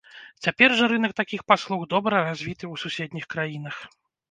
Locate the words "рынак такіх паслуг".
0.93-1.85